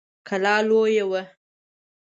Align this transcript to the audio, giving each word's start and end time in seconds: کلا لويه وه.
کلا 0.27 0.55
لويه 0.67 1.03
وه. 1.11 1.23